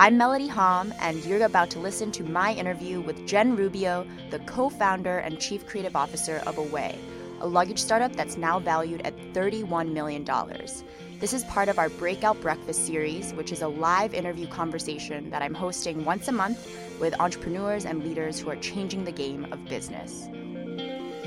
[0.00, 4.38] I'm Melody Hahm, and you're about to listen to my interview with Jen Rubio, the
[4.38, 6.96] co founder and chief creative officer of Away,
[7.40, 10.24] a luggage startup that's now valued at $31 million.
[11.18, 15.42] This is part of our Breakout Breakfast series, which is a live interview conversation that
[15.42, 16.70] I'm hosting once a month
[17.00, 20.28] with entrepreneurs and leaders who are changing the game of business.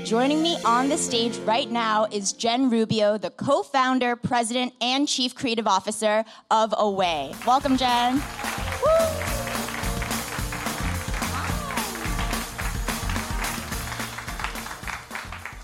[0.02, 5.06] Joining me on the stage right now is Jen Rubio, the co founder, president, and
[5.06, 7.34] chief creative officer of Away.
[7.46, 8.22] Welcome, Jen.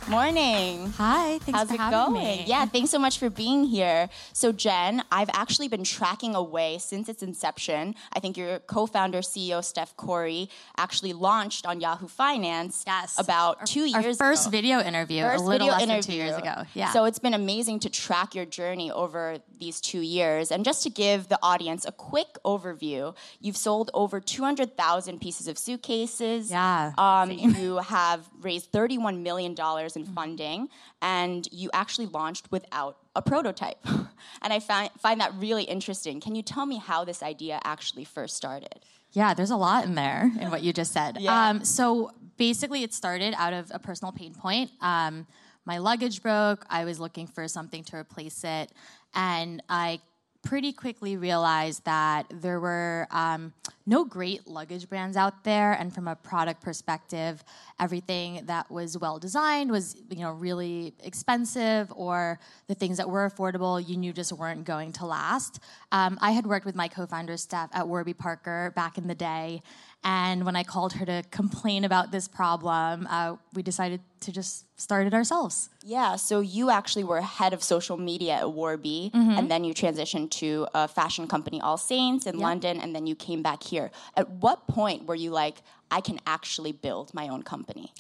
[0.09, 0.91] Morning.
[0.97, 2.39] Hi, thanks How's for it having going?
[2.39, 2.45] me.
[2.47, 4.09] Yeah, thanks so much for being here.
[4.33, 7.95] So, Jen, I've actually been tracking Away since its inception.
[8.15, 10.49] I think your co-founder, CEO Steph Korey,
[10.79, 13.19] actually launched on Yahoo Finance Yes.
[13.19, 14.51] about Our- two Our years first ago.
[14.51, 16.01] video interview, First a little video less interview.
[16.01, 16.63] than two years ago.
[16.73, 16.91] Yeah.
[16.93, 20.51] So it's been amazing to track your journey over these two years.
[20.51, 25.59] And just to give the audience a quick overview, you've sold over 200,000 pieces of
[25.59, 26.51] suitcases.
[26.51, 29.55] Yeah, Um, you have raised $31 million
[29.99, 30.69] in funding,
[31.03, 33.79] and you actually launched without a prototype.
[34.43, 36.21] and I find, find that really interesting.
[36.21, 38.81] Can you tell me how this idea actually first started?
[39.13, 41.19] yeah, there's a lot in there in what you just said.
[41.29, 41.49] Yeah.
[41.49, 44.71] Um, so basically, it started out of a personal pain point.
[44.81, 45.27] Um,
[45.65, 46.65] my luggage broke.
[46.71, 48.71] I was looking for something to replace it,
[49.15, 50.01] and I
[50.49, 53.53] pretty quickly realized that there were um,
[53.85, 55.75] no great luggage brands out there.
[55.75, 57.45] And from a product perspective
[57.79, 63.29] everything that was well designed was you know really expensive or the things that were
[63.29, 65.61] affordable you knew just weren't going to last.
[65.93, 69.63] Um, i had worked with my co-founder steph at warby parker back in the day
[70.05, 74.65] and when i called her to complain about this problem uh, we decided to just
[74.81, 79.39] start it ourselves Yeah, so you actually were head of social media at Warby, Mm-hmm.
[79.39, 83.15] and then you transitioned to a fashion company, All Saints, in London, and then you
[83.17, 83.91] came back here.
[84.17, 85.57] At what point were you like,
[85.91, 87.93] I can actually build my own company?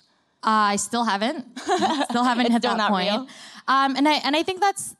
[0.43, 1.47] Uh, I still haven't,
[2.11, 3.29] still haven't hit that point.
[3.67, 4.95] Um, and I and I think that's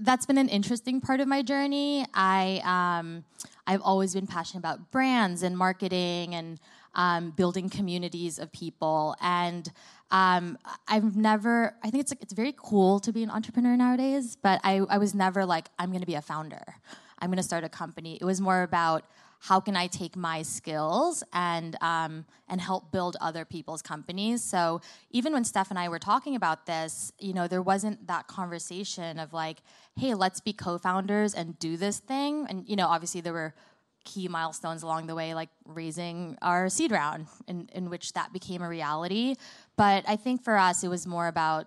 [0.00, 2.04] that's been an interesting part of my journey.
[2.14, 3.24] I um,
[3.66, 6.58] I've always been passionate about brands and marketing and
[6.94, 9.16] um, building communities of people.
[9.20, 9.70] And
[10.10, 10.58] um,
[10.88, 11.74] I've never.
[11.82, 14.36] I think it's like, it's very cool to be an entrepreneur nowadays.
[14.36, 16.76] But I I was never like I'm going to be a founder.
[17.18, 18.18] I'm going to start a company.
[18.20, 19.04] It was more about
[19.42, 24.40] how can I take my skills and um, and help build other people's companies.
[24.40, 24.80] So
[25.10, 29.18] even when Steph and I were talking about this, you know, there wasn't that conversation
[29.18, 29.58] of like,
[29.96, 32.46] hey, let's be co-founders and do this thing.
[32.48, 33.52] And you know, obviously there were
[34.04, 38.62] key milestones along the way, like raising our seed round, in, in which that became
[38.62, 39.34] a reality.
[39.76, 41.66] But I think for us, it was more about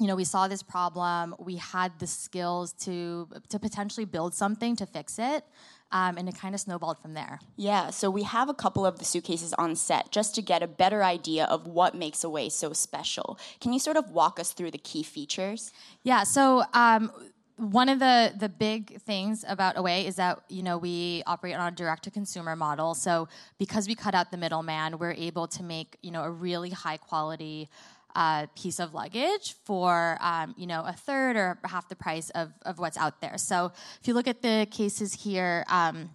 [0.00, 4.74] you know we saw this problem we had the skills to to potentially build something
[4.76, 5.44] to fix it
[5.92, 8.98] um, and it kind of snowballed from there Yeah, so we have a couple of
[8.98, 12.72] the suitcases on set just to get a better idea of what makes Away so
[12.72, 13.38] special.
[13.60, 15.72] Can you sort of walk us through the key features?
[16.02, 17.10] yeah so um,
[17.56, 21.72] one of the the big things about away is that you know we operate on
[21.72, 23.28] a direct to consumer model so
[23.58, 26.96] because we cut out the middleman we're able to make you know a really high
[26.96, 27.68] quality
[28.14, 32.52] uh, piece of luggage for um, you know a third or half the price of,
[32.62, 33.38] of what's out there.
[33.38, 36.10] So if you look at the cases here, um,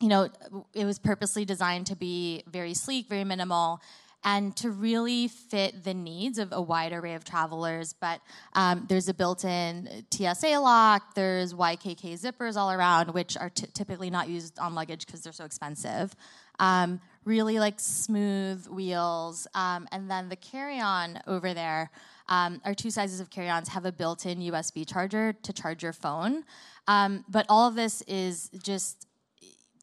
[0.00, 0.28] you know
[0.72, 3.80] it was purposely designed to be very sleek, very minimal.
[4.22, 8.20] And to really fit the needs of a wide array of travelers, but
[8.52, 11.14] um, there's a built-in TSA lock.
[11.14, 15.32] There's YKK zippers all around, which are t- typically not used on luggage because they're
[15.32, 16.14] so expensive.
[16.58, 19.46] Um, really like smooth wheels.
[19.54, 21.90] Um, and then the carry on over there,
[22.28, 25.82] um, our two sizes of carry ons have a built in USB charger to charge
[25.82, 26.44] your phone.
[26.88, 29.06] Um, but all of this is just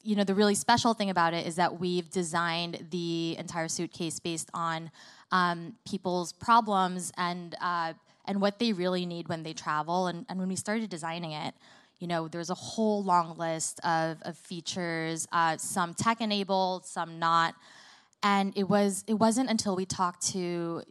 [0.03, 4.19] you know the really special thing about it is that we've designed the entire suitcase
[4.19, 4.89] based on
[5.33, 7.91] um, people's problems and uh,
[8.23, 11.53] and what they really need when they travel and, and when we started designing it
[11.99, 17.19] you know there's a whole long list of, of features uh, some tech enabled some
[17.19, 17.55] not.
[18.23, 20.83] And it was it wasn't until we talked to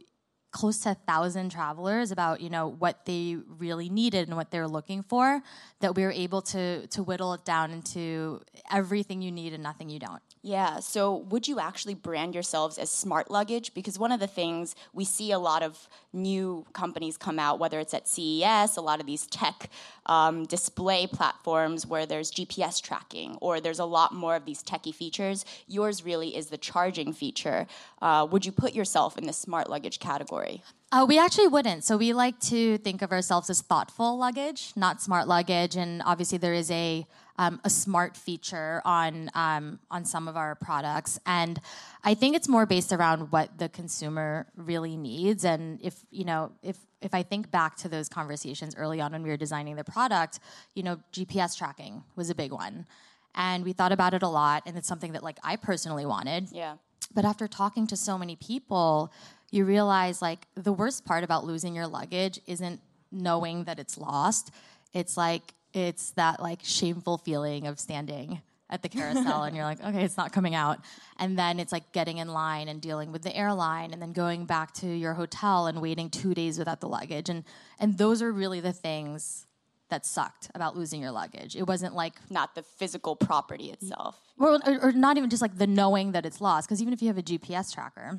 [0.51, 4.59] close to a thousand travelers about you know what they really needed and what they
[4.59, 5.41] were looking for
[5.81, 9.89] that we were able to to whittle it down into everything you need and nothing
[9.89, 10.79] you don't Yeah.
[10.79, 13.73] So, would you actually brand yourselves as smart luggage?
[13.73, 17.81] Because one of the things we see a lot of new companies come out, whether
[17.81, 19.69] it's at CES, a lot of these tech
[20.05, 24.95] um, display platforms where there's GPS tracking, or there's a lot more of these techie
[24.95, 25.43] features.
[25.67, 27.67] Yours really is the charging feature.
[28.01, 30.63] Uh, would you put yourself in the smart luggage category?
[30.93, 31.83] Uh, we actually wouldn't.
[31.83, 35.75] So we like to think of ourselves as thoughtful luggage, not smart luggage.
[35.75, 37.05] And obviously, there is a
[37.37, 41.59] um, a smart feature on um, on some of our products, and
[42.03, 45.45] I think it's more based around what the consumer really needs.
[45.45, 49.23] And if you know, if if I think back to those conversations early on when
[49.23, 50.39] we were designing the product,
[50.73, 52.87] you know, GPS tracking was a big one,
[53.35, 54.63] and we thought about it a lot.
[54.65, 56.49] And it's something that like I personally wanted.
[56.51, 56.77] Yeah.
[57.13, 59.13] But after talking to so many people,
[59.51, 62.81] you realize like the worst part about losing your luggage isn't
[63.11, 64.51] knowing that it's lost.
[64.93, 69.81] It's like it's that like shameful feeling of standing at the carousel and you're like,
[69.83, 70.79] okay, it's not coming out.
[71.19, 74.45] And then it's like getting in line and dealing with the airline and then going
[74.45, 77.29] back to your hotel and waiting two days without the luggage.
[77.29, 77.43] And
[77.79, 79.45] and those are really the things
[79.89, 81.55] that sucked about losing your luggage.
[81.55, 84.19] It wasn't like not the physical property itself.
[84.37, 86.67] Or, or, or not even just like the knowing that it's lost.
[86.67, 88.17] Because even if you have a GPS tracker,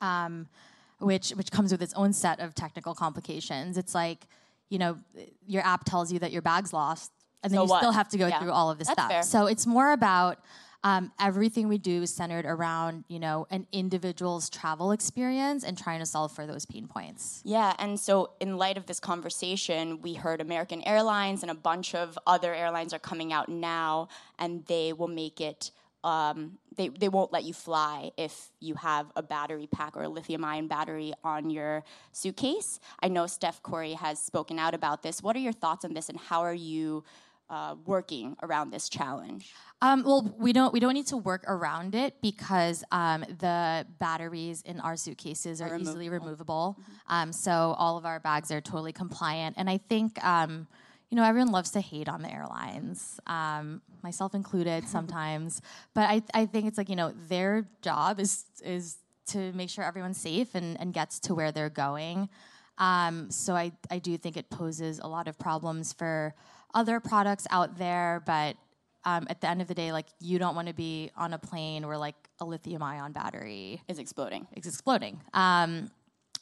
[0.00, 0.46] um,
[1.00, 3.76] which which comes with its own set of technical complications.
[3.76, 4.26] It's like,
[4.68, 4.98] you know,
[5.46, 7.78] your app tells you that your bag's lost, and then So you what?
[7.80, 8.40] still have to go Yeah.
[8.40, 9.10] through all of this That's stuff.
[9.10, 9.22] fair.
[9.22, 10.38] So it's more about
[10.84, 15.98] um, everything we do is centered around, you know, an individual's travel experience and trying
[15.98, 17.40] to solve for those pain points.
[17.44, 21.94] Yeah, and so in light of this conversation, we heard American Airlines and a bunch
[21.94, 24.08] of other airlines are coming out now,
[24.38, 25.70] and they will make it.
[26.04, 30.08] Um, they, they won't let you fly if you have a battery pack or a
[30.08, 31.82] lithium ion battery on your
[32.12, 32.78] suitcase.
[33.02, 35.22] I know Steph Korey has spoken out about this.
[35.22, 37.02] What are your thoughts on this, and how are you
[37.48, 39.54] uh, working around this challenge?
[39.82, 44.62] Um, well, we don't we don't need to work around it because um, the batteries
[44.62, 46.78] in our suitcases are, easily removable.
[47.08, 50.22] Um, so all of our bags are totally compliant, and I think.
[51.10, 55.62] You know, everyone loves to hate on the airlines, um, myself included sometimes.
[55.94, 58.96] but I, I think it's like you know their job is is
[59.28, 62.28] to make sure everyone's safe and, and gets to where they're going.
[62.78, 66.34] Um, so I, I do think it poses a lot of problems for
[66.74, 68.56] other products out there, but
[69.04, 71.38] um, at the end of the day, like you don't want to be on a
[71.38, 74.46] plane where like a lithium ion battery Is exploding.
[74.56, 75.20] is exploding.
[75.32, 75.90] Um,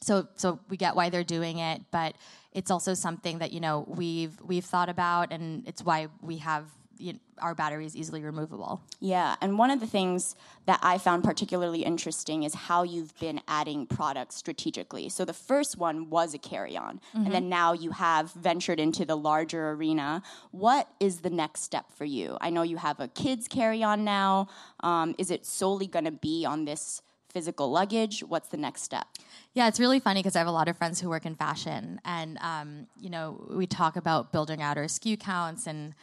[0.01, 2.15] so so we get why they're doing it, but
[2.51, 6.65] it's also something that you know we've we've thought about, and it's why we have
[6.97, 8.81] you know, our batteries easily removable.
[9.01, 13.41] Yeah, and one of the things that I found particularly interesting is how you've been
[13.47, 15.09] adding products strategically.
[15.09, 19.03] So the first one was a carry on, and then now you have ventured into
[19.03, 20.23] the larger arena.
[20.51, 22.37] What is the next step for you?
[22.39, 24.47] I know you have a kids carry on now.
[24.79, 27.01] Um, is it solely going to be on this
[27.35, 28.21] physical luggage?
[28.21, 29.05] What's the next step?
[29.53, 31.99] Yeah, it's really funny because I have a lot of friends who work in fashion,
[32.05, 35.93] and um, you know, we talk about building out our SKU counts, and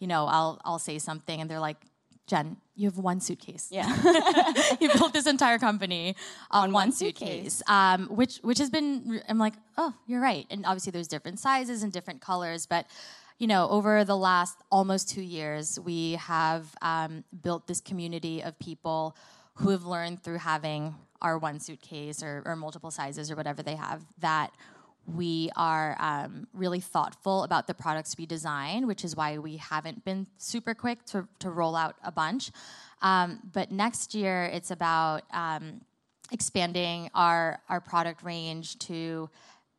[0.00, 1.76] you know, I'll I'll say something, and they're like,
[2.26, 3.68] "Jen, you have one suitcase.
[3.70, 3.86] Yeah.
[4.80, 6.16] you built this entire company
[6.50, 9.22] on, On one one suitcase, um, which which has been.
[9.28, 12.86] I'm like, oh, you're right, and obviously there's different sizes and different colors, but.
[13.42, 18.58] You know, over the last almost two years, we have um, built this community of
[18.58, 19.16] people
[19.54, 23.76] who have learned through having our one suitcase or, or multiple sizes or whatever they
[23.76, 24.52] have that
[25.06, 30.04] we are um, really thoughtful about the products we design, which is why we haven't
[30.04, 32.50] been super quick to, to roll out a bunch.
[33.02, 35.80] Um, but next year, it's about um,
[36.32, 39.30] expanding our, our product range to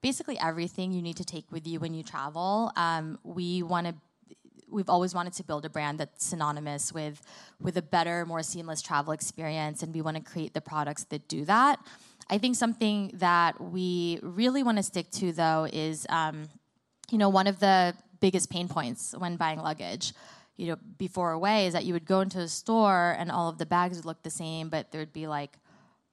[0.01, 2.71] basically everything you need to take with you when you travel.
[2.75, 3.95] Um, we want to
[4.71, 7.21] we've always wanted to build a brand that's synonymous with
[7.59, 11.27] with a better more seamless travel experience and we want to create the products that
[11.27, 11.79] do that.
[12.29, 16.47] I think something that we really want to stick to though is um,
[17.11, 20.13] you know one of the biggest pain points when buying luggage
[20.57, 23.57] you know before away is that you would go into a store and all of
[23.57, 25.57] the bags would look the same but there'd be like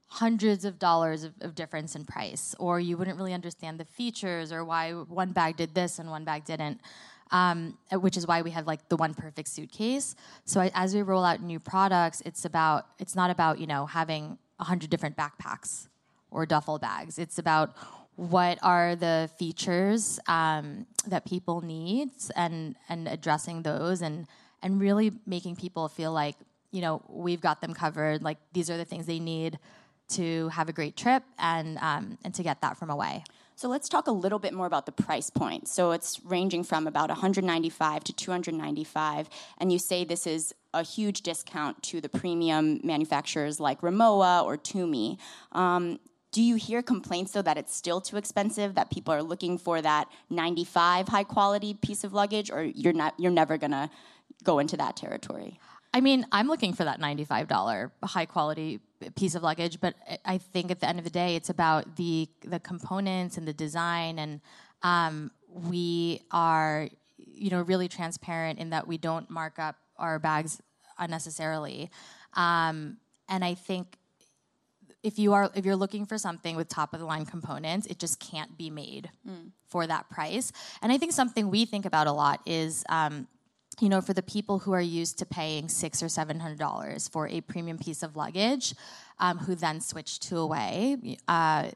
[0.09, 4.51] hundreds of dollars of, of difference in price or you wouldn't really understand the features
[4.51, 6.81] or why one bag did this and one bag didn't
[7.31, 10.15] um, which is why we have like the one perfect suitcase.
[10.45, 13.87] So I, as we roll out new products it's about it's not about you know
[13.87, 15.89] having 100 different backpacks
[16.31, 17.19] or duffel bags.
[17.19, 17.75] It's about
[18.17, 24.27] what are the features um, that people need and and addressing those and
[24.63, 26.37] and really making people feel like
[26.73, 28.23] you know we've got them covered.
[28.23, 29.59] Like these are the things they need
[30.09, 33.23] to have a great trip and um, and to get that from away
[33.59, 35.67] So let's talk a little bit more about the price point.
[35.67, 41.23] So it's ranging from about 195 to 295, and you say this is a huge
[41.23, 45.19] discount to the premium manufacturers like Rimowa or Tumi.
[45.51, 45.99] Um,
[46.31, 48.77] do you hear complaints though that it's still too expensive?
[48.77, 53.15] That people are looking for that 95 high quality piece of luggage, or you're not?
[53.19, 53.91] You're never gonna
[54.45, 55.59] go into that territory.
[55.93, 58.79] I mean, I'm looking for that $95 high quality
[59.15, 62.29] piece of luggage, but I think at the end of the day, it's about the
[62.45, 64.41] the components and the design, and
[64.83, 70.61] um, we are, you know, really transparent in that we don't mark up our bags
[70.99, 71.91] unnecessarily,
[72.35, 72.97] um,
[73.29, 73.99] and I think
[75.03, 77.99] if you are if you're looking for something with top of the line components, it
[77.99, 79.53] just can't be made mm.
[79.69, 80.53] for that price.
[80.83, 82.85] And I think something we think about a lot is.
[82.89, 83.29] Um,
[83.81, 87.09] you know, for the people who are used to paying six or seven hundred dollars
[87.09, 88.75] for a premium piece of luggage,
[89.19, 91.71] um, who then switch to Away, uh,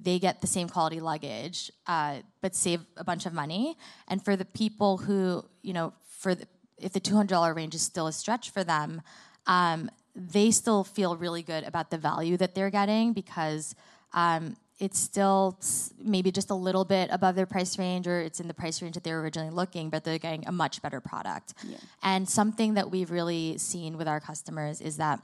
[0.00, 3.76] they get the same quality luggage, uh, but save a bunch of money.
[4.08, 6.46] And for the people who, you know, for the,
[6.78, 9.02] if the two hundred dollar range is still a stretch for them,
[9.46, 13.74] um, they still feel really good about the value that they're getting because
[14.12, 15.58] um, it's still
[15.98, 18.94] maybe just a little bit above their price range or it's in the price range
[18.94, 21.54] that they were originally looking, but they're getting a much better product.
[21.66, 21.76] Yeah.
[22.02, 25.20] And something that we've really seen with our customers is that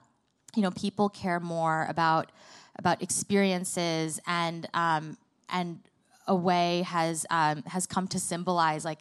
[0.54, 2.32] you know people care more about
[2.76, 5.16] about experiences and um,
[5.48, 5.80] and
[6.26, 9.00] Away has um, has come to symbolize like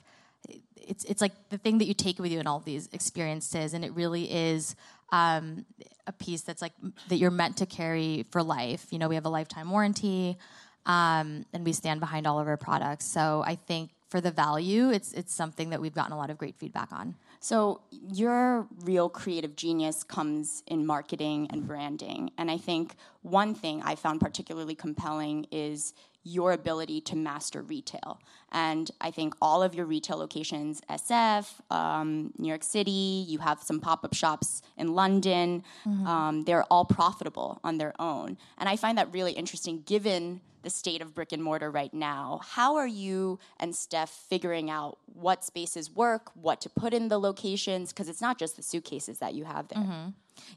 [0.89, 3.85] it's it's like the thing that you take with you in all these experiences, and
[3.85, 4.75] it really is
[5.11, 5.65] um,
[6.07, 6.73] a piece that's like
[7.07, 8.87] that you're meant to carry for life.
[8.91, 10.37] You know, we have a lifetime warranty,
[10.85, 13.05] um, and we stand behind all of our products.
[13.05, 16.37] So I think for the value, it's it's something that we've gotten a lot of
[16.37, 17.15] great feedback on.
[17.39, 23.81] So your real creative genius comes in marketing and branding, and I think one thing
[23.83, 28.19] I found particularly compelling is your ability to master retail.
[28.51, 33.61] And I think all of your retail locations, SF, um, New York City, you have
[33.61, 36.07] some pop up shops in London, mm-hmm.
[36.07, 38.37] um, they're all profitable on their own.
[38.57, 42.41] And I find that really interesting given the state of brick and mortar right now.
[42.43, 47.17] How are you and Steph figuring out what spaces work, what to put in the
[47.17, 47.93] locations?
[47.93, 49.83] Because it's not just the suitcases that you have there.
[49.83, 50.09] Mm-hmm.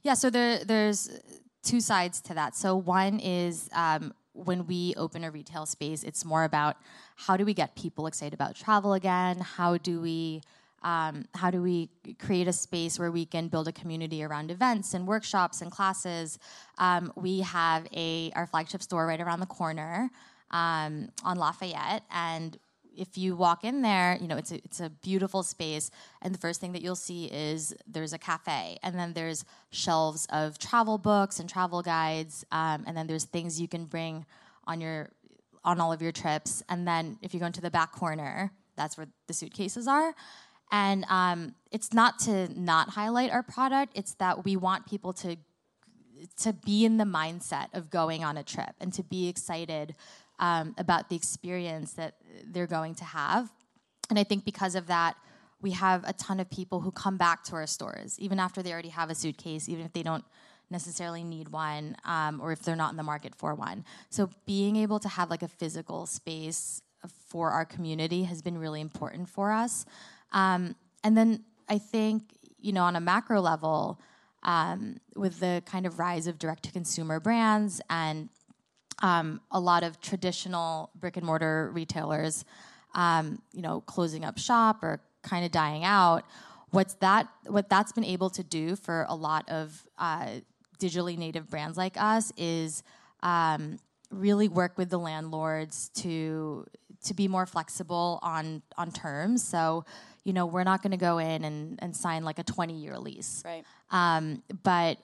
[0.02, 1.20] Yeah, so there, there's
[1.62, 2.56] two sides to that.
[2.56, 6.76] So one is um, when we open a retail space, it's more about
[7.16, 9.38] how do we get people excited about travel again?
[9.40, 10.42] How do we
[10.84, 14.94] um, how do we create a space where we can build a community around events
[14.94, 16.38] and workshops and classes?
[16.78, 20.10] Um, we have a our flagship store right around the corner
[20.50, 22.58] um, on Lafayette, and
[22.96, 26.38] if you walk in there, you know it's a, it's a beautiful space, and the
[26.38, 30.98] first thing that you'll see is there's a cafe, and then there's shelves of travel
[30.98, 34.26] books and travel guides, um, and then there's things you can bring
[34.66, 35.10] on your
[35.64, 38.96] on all of your trips, and then if you go into the back corner, that's
[38.96, 40.14] where the suitcases are.
[40.70, 45.36] And um, it's not to not highlight our product; it's that we want people to
[46.36, 49.94] to be in the mindset of going on a trip and to be excited
[50.42, 53.50] um, about the experience that they're going to have.
[54.10, 55.14] And I think because of that,
[55.62, 58.72] we have a ton of people who come back to our stores, even after they
[58.72, 60.24] already have a suitcase, even if they don't
[60.68, 63.84] necessarily need one um, or if they're not in the market for one.
[64.10, 66.82] So being able to have like a physical space
[67.28, 69.86] for our community has been really important for us.
[70.32, 72.22] Um, and then I think,
[72.58, 74.00] you know, on a macro level,
[74.42, 78.28] um, with the kind of rise of direct to consumer brands and
[79.00, 82.44] um, a lot of traditional brick and mortar retailers,
[82.94, 86.24] um, you know, closing up shop or kind of dying out.
[86.70, 87.28] What's that?
[87.46, 90.28] What that's been able to do for a lot of uh,
[90.78, 92.82] digitally native brands like us is
[93.22, 93.78] um,
[94.10, 96.66] really work with the landlords to
[97.04, 99.42] to be more flexible on on terms.
[99.44, 99.84] So,
[100.24, 102.98] you know, we're not going to go in and, and sign like a 20 year
[102.98, 103.42] lease.
[103.44, 103.64] Right.
[103.90, 104.98] Um, but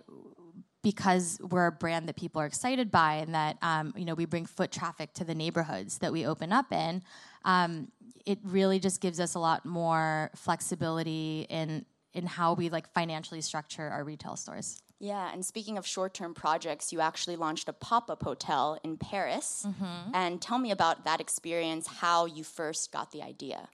[0.88, 4.25] because we're a brand that people are excited by and that um, you know we
[4.25, 7.02] bring foot traffic to the neighborhoods that we open up in
[7.45, 7.92] um,
[8.25, 13.42] it really just gives us a lot more flexibility in in how we like financially
[13.42, 17.73] structure our retail stores yeah, and speaking of short term projects, you actually launched a
[17.73, 19.64] pop up hotel in Paris.
[19.64, 20.11] Mm-hmm.
[20.12, 23.68] And tell me about that experience, how you first got the idea.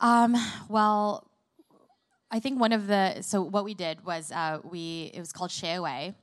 [0.00, 0.34] Um,
[0.70, 1.30] well,
[2.32, 5.50] I think one of the so what we did was uh, we it was called
[5.50, 6.14] Chez Away.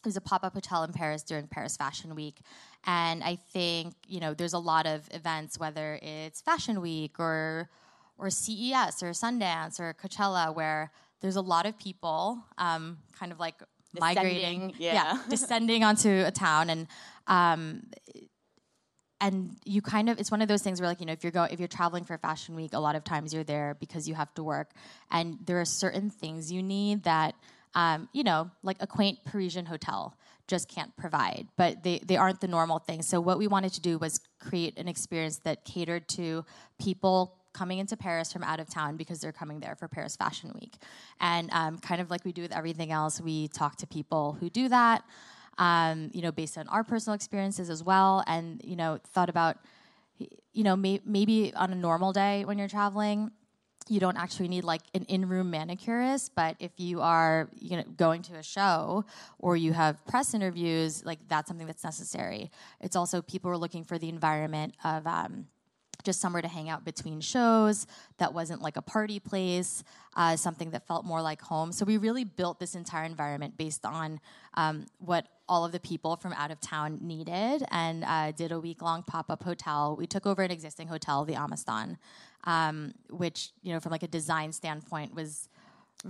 [0.00, 2.40] It was a pop up hotel in Paris during Paris Fashion Week,
[2.84, 7.70] and I think you know there's a lot of events whether it's Fashion Week or
[8.18, 13.38] or CES or Sundance or Coachella where there's a lot of people um, kind of
[13.38, 13.54] like
[13.94, 14.94] descending, migrating, yeah.
[14.94, 15.18] yeah.
[15.30, 16.88] descending onto a town and.
[17.26, 17.84] Um,
[19.20, 21.32] and you kind of it's one of those things where like you know if you're
[21.32, 24.14] going if you're traveling for fashion week a lot of times you're there because you
[24.14, 24.70] have to work.
[25.10, 27.34] And there are certain things you need that
[27.74, 30.14] um, you know like a quaint parisian hotel
[30.46, 33.80] just can't provide but they, they aren't the normal things so what we wanted to
[33.80, 36.44] do was create an experience that catered to
[36.78, 40.52] people coming into Paris from out of town because they're coming there for Paris Fashion
[40.60, 40.74] Week.
[41.20, 44.50] And um, kind of like we do with everything else, we talk to people who
[44.50, 45.04] do that,
[45.58, 49.58] um, you know, based on our personal experiences as well, and you know, thought about,
[50.18, 53.30] you know, may- maybe on a normal day when you're traveling,
[53.88, 58.22] you don't actually need like an in-room manicurist but if you are you know going
[58.22, 59.04] to a show
[59.38, 62.50] or you have press interviews like that's something that's necessary.
[62.80, 65.46] It's also people are looking for the environment of um,
[66.04, 67.86] just somewhere to hang out between shows
[68.18, 69.82] that wasn't like a party place,
[70.16, 71.72] uh, something that felt more like home.
[71.72, 74.20] So we really built this entire environment based on
[74.54, 78.60] um, what all of the people from out of town needed and uh, did a
[78.60, 79.96] week long pop up hotel.
[79.98, 81.96] We took over an existing hotel, the Amastan,
[82.44, 85.48] um, which, you know, from like a design standpoint was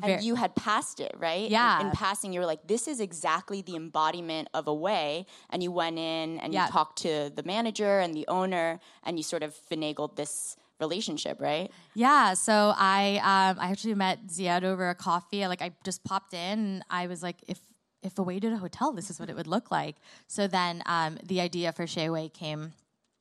[0.03, 1.49] and you had passed it, right?
[1.49, 1.81] Yeah.
[1.81, 5.27] In, in, passing, you were like, "This is exactly the embodiment of Away.
[5.51, 6.67] and you went in and yeah.
[6.67, 11.41] you talked to the manager and the owner, and you sort of finagled this relationship,
[11.41, 11.71] right?
[11.95, 12.35] Yeah.
[12.35, 15.47] So I um, I actually met Ziad over a coffee.
[15.47, 17.61] Like I just popped in, and I was like, if
[18.03, 19.97] if Away did a hotel, this is what it would look like.
[20.27, 22.73] So then um, the idea for Chez Away came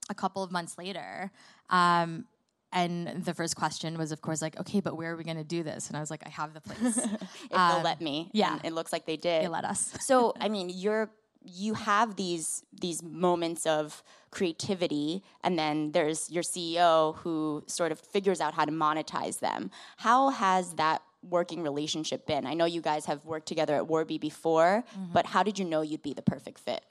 [0.09, 1.31] a couple of months later.
[1.69, 2.25] Um,
[2.73, 5.43] and the first question was, of course, like, okay, but where are we going to
[5.43, 5.87] do this?
[5.87, 6.97] And I was like, I have the place.
[6.97, 8.31] if um, they'll let me.
[8.33, 8.53] Yeah.
[8.53, 9.43] And it looks like they did.
[9.43, 9.93] They let us.
[10.01, 11.09] so, I mean, you're
[11.45, 14.01] you have these these moments of
[14.31, 19.69] creativity and then there's your CEO who sort of figures out how to monetize them.
[19.97, 22.45] How has that working relationship been?
[22.45, 25.11] I know you guys have worked together at Warby before, mm-hmm.
[25.11, 26.81] but how did you know you'd be the perfect fit?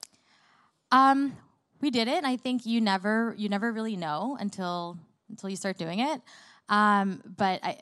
[0.90, 1.34] Um,
[1.80, 2.22] we did it.
[2.24, 4.98] I think you never you never really know until
[5.32, 6.20] until you start doing it.
[6.68, 7.78] Um, but I,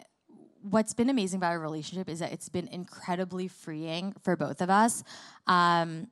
[0.63, 4.71] what's been amazing about our relationship is that it's been incredibly freeing for both of
[4.71, 5.05] us.
[5.47, 6.09] Um,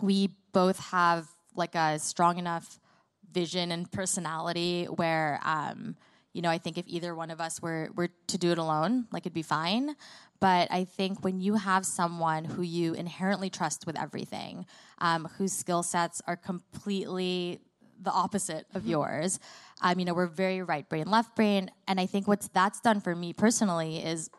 [0.00, 2.80] we both have like a strong enough
[3.32, 5.96] vision and personality where um,
[6.32, 9.06] you know I think if either one of us were were to do it alone,
[9.12, 9.96] like it'd be fine.
[10.40, 14.66] But I think when you have someone who you inherently trust with everything,
[14.98, 17.60] um, whose skill sets are completely
[18.00, 18.92] the opposite of mm-hmm.
[18.92, 19.40] yours.
[19.80, 21.70] Um, you know, we're very right brain, left brain.
[21.86, 24.30] And I think what's that's done for me personally is,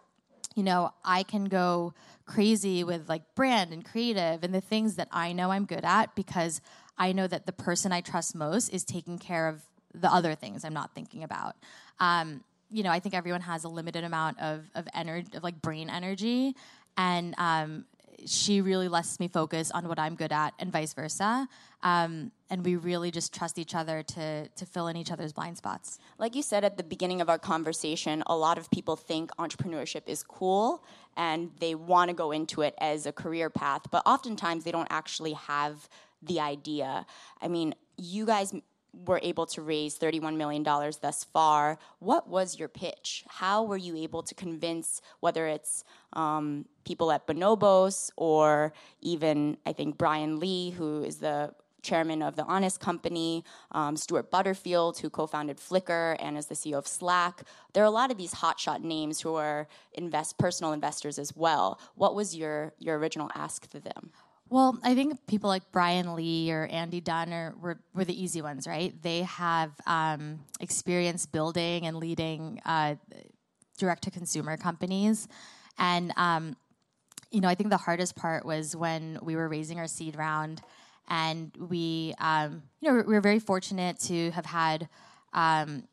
[0.56, 1.94] you know, I can go
[2.26, 6.16] crazy with like brand and creative and the things that I know I'm good at
[6.16, 6.62] because
[6.98, 9.62] I know that the person I trust most is taking care of
[9.94, 11.56] the other things I'm not thinking about.
[12.00, 15.62] Um, you know, I think everyone has a limited amount of of energy, of like
[15.62, 16.56] brain energy,
[16.98, 17.86] and um,
[18.26, 21.48] she really lets me focus on what I'm good at, and vice versa.
[21.84, 25.58] Um, and we really just trust each other to to fill in each other's blind
[25.58, 26.00] spots.
[26.18, 30.08] Like you said at the beginning of our conversation, a lot of people think entrepreneurship
[30.08, 30.84] is cool
[31.16, 34.88] and they want to go into it as a career path, but oftentimes they don't
[34.90, 35.90] actually have
[36.22, 37.06] the idea.
[37.42, 38.54] I mean, you guys
[39.06, 41.78] were able to raise $31 million thus far.
[42.00, 43.24] What was your pitch?
[43.28, 49.74] How were you able to convince, whether it's um, people at Bonobos or even, I
[49.74, 55.08] think, Brian Lee, who is the chairman of the Honest Company, um, Stuart Butterfield, who
[55.12, 57.44] co-founded Flickr and is the CEO of Slack.
[57.74, 61.80] There are a lot of these hotshot names who are invest personal investors as well.
[61.94, 64.10] What was your your original ask to them?
[64.50, 68.42] Well, I think people like Brian Lee or Andy Dunn are, were, were the easy
[68.42, 69.00] ones, right?
[69.04, 72.96] They have um, experience building and leading uh,
[73.78, 75.28] direct to consumer companies.
[75.78, 76.56] And, um,
[77.32, 80.62] you know, I think the hardest part was when we were raising our seed round
[81.08, 84.88] and we, um, you know, we were very fortunate to have had
[85.34, 85.84] um,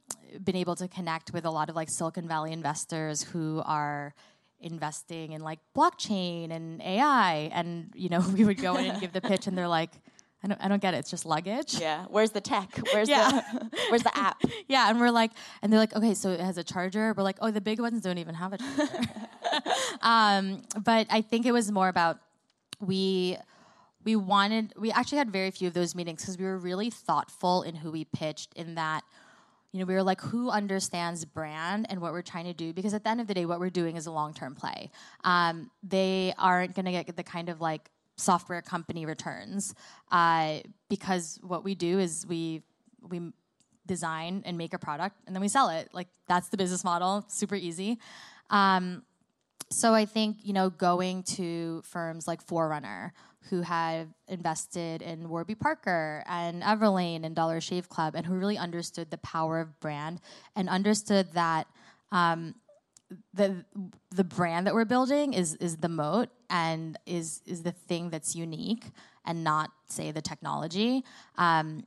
[0.42, 4.14] been able to connect with a lot of like Silicon Valley investors who are
[4.60, 7.50] investing in like blockchain and AI.
[7.52, 9.92] And, you know, we would go in and give the pitch and they're like,
[10.42, 10.98] I don't, I don't get it.
[10.98, 11.80] It's just luggage.
[11.80, 12.04] Yeah.
[12.08, 12.68] Where's the tech?
[12.92, 13.30] Where's yeah.
[13.30, 14.40] the Where's the app?
[14.68, 14.88] yeah.
[14.90, 17.14] And we're like, and they're like, okay, so it has a charger.
[17.16, 19.08] We're like, oh, the big ones don't even have a charger.
[20.02, 22.18] um, but I think it was more about
[22.80, 23.36] we
[24.04, 27.62] we wanted we actually had very few of those meetings because we were really thoughtful
[27.62, 28.52] in who we pitched.
[28.54, 29.02] In that
[29.72, 32.72] you know, we were like, who understands brand and what we're trying to do?
[32.72, 34.90] Because at the end of the day, what we're doing is a long term play.
[35.24, 39.74] Um, they aren't going to get the kind of like software company returns
[40.10, 42.62] uh, because what we do is we
[43.08, 43.32] we
[43.86, 45.88] design and make a product and then we sell it.
[45.92, 47.98] Like that's the business model, super easy.
[48.50, 49.02] Um,
[49.70, 53.12] so I think you know going to firms like Forerunner
[53.50, 58.58] who have invested in Warby Parker and Everlane and Dollar Shave Club, and who really
[58.58, 60.20] understood the power of brand
[60.56, 61.68] and understood that
[62.10, 62.54] um,
[63.34, 63.64] the
[64.10, 68.34] the brand that we're building is is the moat and is is the thing that's
[68.34, 68.84] unique
[69.24, 71.04] and not say the technology.
[71.36, 71.84] Um,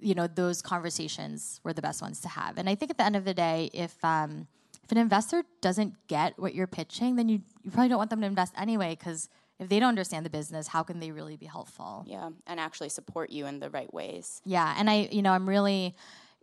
[0.00, 2.58] you know, those conversations were the best ones to have.
[2.58, 4.46] And I think at the end of the day, if um,
[4.84, 8.20] if an investor doesn't get what you're pitching, then you you probably don't want them
[8.20, 9.28] to invest anyway because
[9.62, 12.04] if they don't understand the business, how can they really be helpful?
[12.06, 14.42] Yeah, and actually support you in the right ways.
[14.44, 15.94] Yeah, and I, you know, I'm really,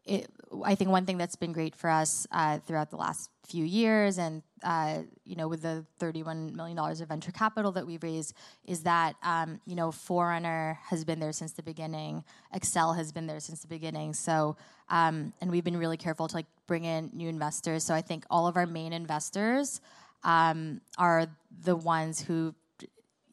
[0.10, 0.28] it,
[0.65, 4.17] I think one thing that's been great for us uh, throughout the last few years,
[4.17, 8.34] and uh, you know, with the 31 million dollars of venture capital that we've raised,
[8.65, 12.24] is that um, you know, Forerunner has been there since the beginning.
[12.56, 14.13] Accel has been there since the beginning.
[14.13, 14.58] So,
[14.89, 17.84] um, and we've been really careful to like bring in new investors.
[17.84, 19.80] So I think all of our main investors
[20.24, 21.28] um, are
[21.63, 22.56] the ones who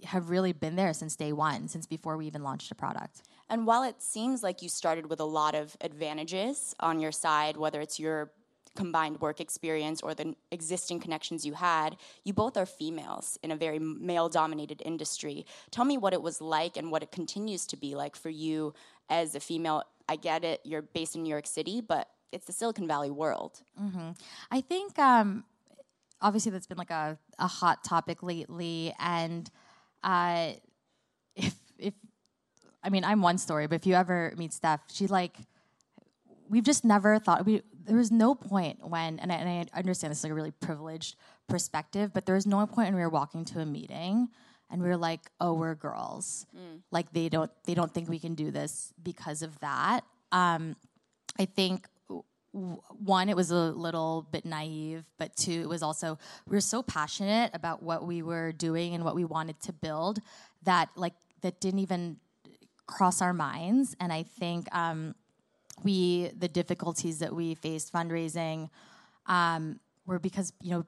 [0.05, 3.23] have really been there since day one, since before we even launched a product.
[3.49, 7.57] And while it seems like you started with a lot of advantages on your side,
[7.57, 8.33] whether it's your
[8.75, 13.57] combined work experience or the existing connections you had, you both are females in a
[13.57, 15.47] very male dominated industry.
[15.71, 18.75] Tell me what it was like and what it continues to be like for you
[19.09, 19.83] as a female.
[20.09, 23.63] I get it, you're based in New York City, but it's the Silicon Valley world.
[23.81, 24.11] Mm-hmm.
[24.51, 25.45] I think um,
[26.21, 28.95] obviously that's been like a, a hot topic lately.
[29.01, 29.51] And
[30.05, 30.53] uh,
[32.87, 35.37] I mean I'm one story, but if you ever meet Steph, she like
[36.49, 40.13] we've just never thought we there was no point when and I, and I understand
[40.13, 41.17] this is like a really privileged
[41.49, 44.29] perspective, but there was no point when we were walking to a meeting
[44.71, 46.47] and we were like, oh, we're girls.
[46.57, 46.81] Mm.
[46.91, 50.03] Like they don't they don't think we can do this because of that.
[50.31, 50.77] Um,
[51.39, 51.87] I think
[52.53, 56.19] one, it was a little bit naive, but two, it was also
[56.49, 60.21] we were so passionate about what we were doing and what we wanted to build
[60.63, 62.17] that like that didn't even
[62.87, 63.97] cross our minds.
[64.01, 65.15] And I think um,
[65.83, 68.71] we the difficulties that we faced fundraising
[69.27, 70.87] um, were because you know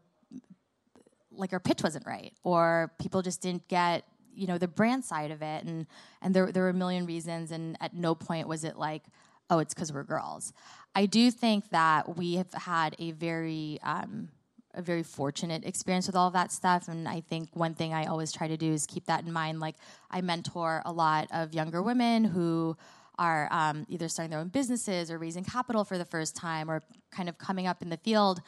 [1.30, 5.30] like our pitch wasn't right or people just didn't get you know the brand side
[5.30, 5.64] of it.
[5.64, 5.86] And
[6.22, 7.50] and there there were a million reasons.
[7.50, 9.02] And at no point was it like
[9.50, 10.52] oh it's because we're girls.
[10.94, 14.30] I do think that we have had a very um,
[14.78, 16.88] a very fortunate experience with all of that stuff.
[16.88, 19.60] And I think one thing I always try to do is keep that in mind.
[19.60, 19.74] Like
[20.10, 22.76] I mentor a lot of younger women who
[23.18, 26.82] are um, either starting their own businesses or raising capital for the first time or
[27.10, 28.40] kind of coming up in the field.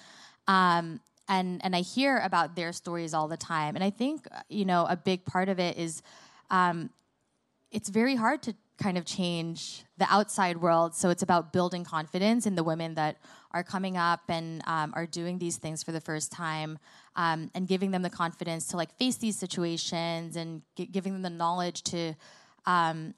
[0.47, 3.75] Um, and and I hear about their stories all the time.
[3.75, 6.03] And I think you know a big part of it is
[6.51, 6.91] um,
[7.71, 10.95] it's very hard to kind of change the outside world.
[10.95, 13.19] So it's about building confidence in the women that
[13.53, 16.79] are coming up and um, are doing these things for the first time,
[17.17, 21.23] um, and giving them the confidence to like face these situations and g- giving them
[21.23, 22.15] the knowledge to
[22.67, 23.15] um,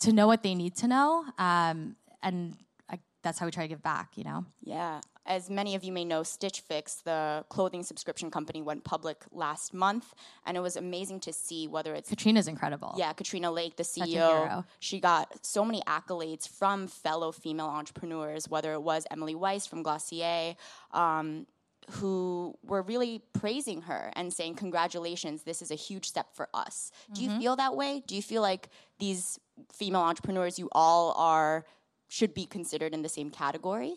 [0.00, 1.24] to know what they need to know.
[1.38, 2.56] Um, and
[2.88, 4.12] I, that's how we try to give back.
[4.16, 4.44] You know.
[4.62, 9.24] Yeah as many of you may know, Stitch Fix, the clothing subscription company, went public
[9.32, 10.14] last month,
[10.46, 12.94] and it was amazing to see whether it's Katrina's incredible.
[12.96, 18.72] Yeah, Katrina Lake, the CEO, she got so many accolades from fellow female entrepreneurs, whether
[18.72, 20.56] it was Emily Weiss from Glossier.
[20.92, 21.46] Um,
[21.90, 26.90] who were really praising her and saying, Congratulations, this is a huge step for us.
[27.12, 27.30] Do mm-hmm.
[27.30, 28.02] you feel that way?
[28.06, 29.38] Do you feel like these
[29.72, 31.66] female entrepreneurs, you all are,
[32.08, 33.96] should be considered in the same category?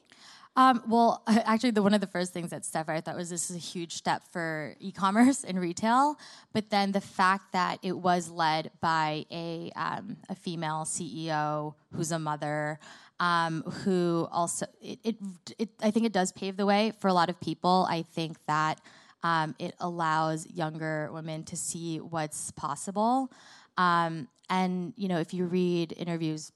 [0.58, 3.50] Um, well, actually, the, one of the first things that Steph I thought was this
[3.50, 6.18] is a huge step for e-commerce and retail.
[6.52, 12.12] But then the fact that it was led by a um, a female CEO who's
[12.12, 12.80] a mother,
[13.20, 15.16] um, who also it, it,
[15.60, 17.86] it, I think it does pave the way for a lot of people.
[17.88, 18.82] I think that
[19.22, 23.32] um, it allows younger women to see what's possible.
[23.78, 26.52] Um, and you know, if you read interviews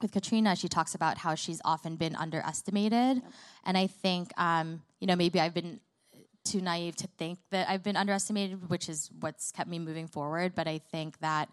[0.00, 3.16] with Katrina, she talks about how she's often been underestimated.
[3.16, 3.32] Yep.
[3.64, 5.80] And I think, um, you know, maybe I've been
[6.44, 10.54] too naive to think that I've been underestimated, which is what's kept me moving forward.
[10.54, 11.48] But I think that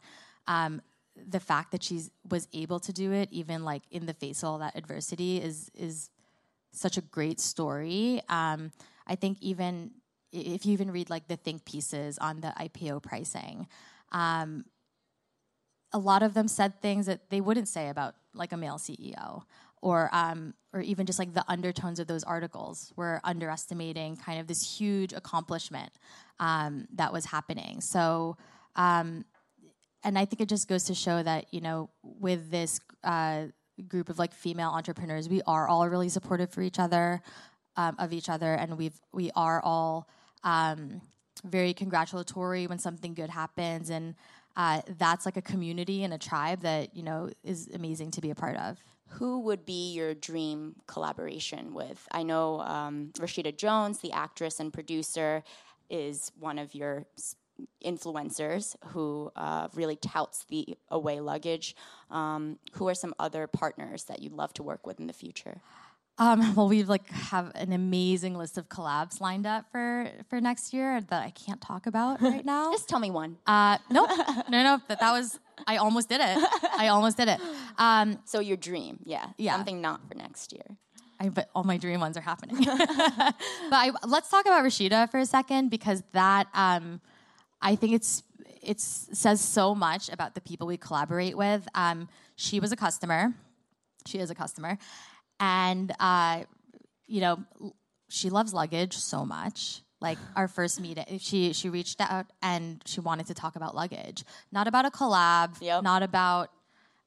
[0.47, 0.81] um,
[1.15, 4.49] the fact that she was able to do it, even like in the face of
[4.49, 6.09] all that adversity, is is
[6.71, 8.21] such a great story.
[8.29, 8.71] Um,
[9.07, 9.91] I think even
[10.31, 13.67] if you even read like the think pieces on the IPO pricing,
[14.11, 14.65] um,
[15.93, 19.43] a lot of them said things that they wouldn't say about like a male CEO
[19.83, 24.47] or um, or even just like the undertones of those articles were underestimating kind of
[24.47, 25.91] this huge accomplishment
[26.39, 27.81] um, that was happening.
[27.81, 28.37] So,
[28.75, 29.25] um,
[30.03, 33.47] and I think it just goes to show that you know with this uh,
[33.87, 37.21] group of like female entrepreneurs, we are all really supportive for each other,
[37.75, 40.07] um, of each other, and we've we are all
[40.45, 41.01] um,
[41.43, 44.15] very congratulatory when something good happens and
[44.55, 48.29] uh, that's like a community and a tribe that you know is amazing to be
[48.29, 48.77] a part of.
[49.07, 52.07] Who would be your dream collaboration with?
[52.11, 55.43] I know um, Rashida Jones, the actress and producer,
[55.89, 57.05] is one of your
[57.85, 61.75] influencers who uh, really touts the away luggage.
[62.09, 65.61] Um, who are some other partners that you'd love to work with in the future?
[66.17, 70.73] Um, well, we like have an amazing list of collabs lined up for for next
[70.73, 72.71] year that I can't talk about right now.
[72.71, 73.37] Just tell me one.
[73.45, 74.09] Uh, nope,
[74.49, 76.37] no, no, but that was I almost did it.
[76.77, 77.39] I almost did it.
[77.77, 80.65] Um, so your dream, yeah, yeah, something not for next year.
[81.19, 82.57] I but all my dream ones are happening.
[82.65, 83.35] but
[83.71, 87.01] I, let's talk about Rashida for a second because that um,
[87.61, 88.23] I think it's
[88.61, 91.67] it says so much about the people we collaborate with.
[91.75, 93.33] Um, she was a customer.
[94.05, 94.77] She is a customer
[95.39, 96.43] and uh,
[97.07, 97.43] you know
[98.09, 102.99] she loves luggage so much like our first meeting she she reached out and she
[102.99, 105.81] wanted to talk about luggage not about a collab yep.
[105.83, 106.49] not about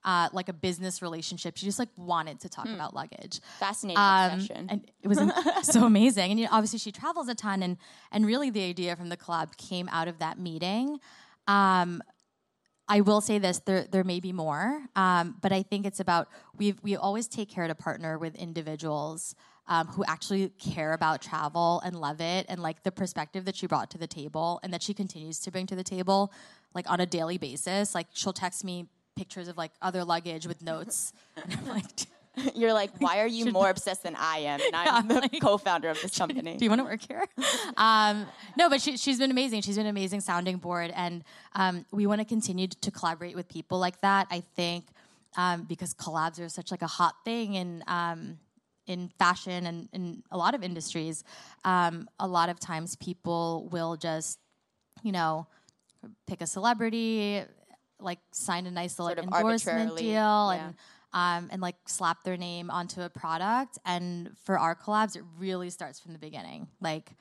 [0.06, 1.56] uh, like a business relationship.
[1.56, 2.74] She just like wanted to talk hmm.
[2.74, 3.40] about luggage.
[3.58, 5.18] Fascinating um, and it was
[5.62, 6.30] so amazing.
[6.30, 7.76] And you know, obviously she travels a ton, and
[8.12, 11.00] and really the idea from the collab came out of that meeting.
[11.48, 12.02] Um,
[12.88, 16.28] I will say this: there there may be more, um, but I think it's about
[16.56, 19.34] we we always take care to partner with individuals
[19.68, 23.66] um, who actually care about travel and love it, and like the perspective that she
[23.66, 26.32] brought to the table and that she continues to bring to the table,
[26.74, 27.94] like on a daily basis.
[27.94, 32.06] Like she'll text me pictures of like other luggage with notes, and I'm like.
[32.54, 34.60] You're like, why are you more obsessed than I am?
[34.66, 36.56] And I'm yeah, the like, co-founder of this company.
[36.56, 37.26] Do you want to work here?
[37.76, 39.62] Um, no, but she, has been amazing.
[39.62, 41.22] She's been an amazing sounding board, and
[41.54, 44.26] um, we want to continue to collaborate with people like that.
[44.30, 44.86] I think
[45.36, 48.38] um, because collabs are such like a hot thing in um,
[48.86, 51.24] in fashion and in a lot of industries.
[51.64, 54.38] Um, a lot of times, people will just,
[55.02, 55.46] you know,
[56.26, 57.42] pick a celebrity,
[58.00, 60.66] like sign a nice little endorsement deal, yeah.
[60.66, 60.74] and
[61.16, 63.78] um, and like slap their name onto a product.
[63.86, 66.68] And for our collabs, it really starts from the beginning.
[66.78, 67.12] Like,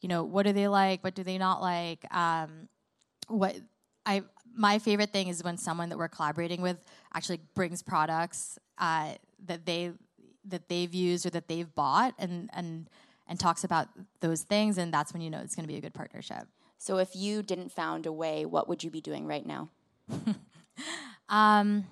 [0.00, 1.04] you know, what do they like?
[1.04, 2.04] What do they not like?
[2.12, 2.68] Um,
[3.28, 3.54] what
[4.04, 4.24] I
[4.56, 6.78] my favorite thing is when someone that we're collaborating with
[7.14, 9.12] actually brings products uh,
[9.46, 9.92] that they
[10.46, 12.90] that they've used or that they've bought and and
[13.28, 13.86] and talks about
[14.18, 16.48] those things, and that's when you know it's going to be a good partnership.
[16.78, 19.68] So, if you didn't found Away what would you be doing right now?
[21.28, 21.84] um,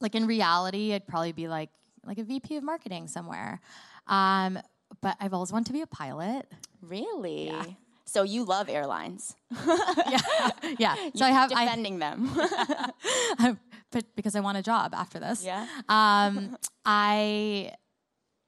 [0.00, 1.70] like in reality, I'd probably be like
[2.04, 3.60] like a VP of marketing somewhere.
[4.06, 4.58] Um,
[5.00, 6.46] but I've always wanted to be a pilot.
[6.80, 7.46] Really?
[7.46, 7.64] Yeah.
[8.04, 9.36] So you love airlines?
[9.66, 10.96] yeah, yeah.
[11.14, 12.30] So I have defending I, them,
[13.90, 15.44] but because I want a job after this.
[15.44, 15.66] Yeah.
[15.90, 16.56] Um,
[16.86, 17.72] I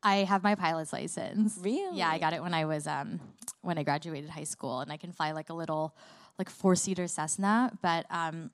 [0.02, 1.58] I have my pilot's license.
[1.60, 1.98] Really?
[1.98, 3.20] Yeah, I got it when I was um
[3.60, 5.94] when I graduated high school, and I can fly like a little
[6.38, 8.50] like four seater Cessna, but um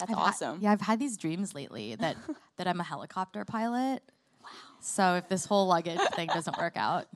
[0.00, 0.58] that's I've awesome.
[0.60, 2.16] Yeah, I've had these dreams lately that
[2.56, 4.02] that I'm a helicopter pilot.
[4.42, 4.48] Wow.
[4.80, 7.06] So if this whole luggage thing doesn't work out,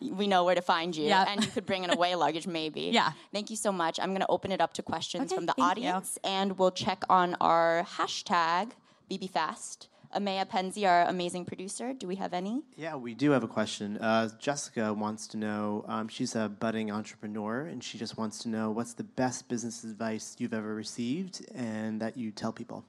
[0.00, 1.06] we know where to find you.
[1.06, 1.28] Yep.
[1.28, 2.80] And you could bring an away luggage maybe.
[2.94, 3.12] Yeah.
[3.32, 3.98] Thank you so much.
[3.98, 6.30] I'm going to open it up to questions okay, from the audience you.
[6.30, 8.72] and we'll check on our hashtag
[9.10, 9.88] BBFast.
[10.14, 11.92] Amaya Penzi, our amazing producer.
[11.92, 12.62] Do we have any?
[12.76, 13.98] Yeah, we do have a question.
[13.98, 18.48] Uh, Jessica wants to know um, she's a budding entrepreneur, and she just wants to
[18.48, 22.84] know what's the best business advice you've ever received and that you tell people?